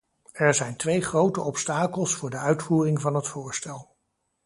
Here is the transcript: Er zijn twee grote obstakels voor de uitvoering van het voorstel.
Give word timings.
Er 0.33 0.53
zijn 0.53 0.75
twee 0.75 1.01
grote 1.01 1.41
obstakels 1.41 2.15
voor 2.15 2.29
de 2.29 2.37
uitvoering 2.37 3.01
van 3.01 3.15
het 3.15 3.27
voorstel. 3.27 3.95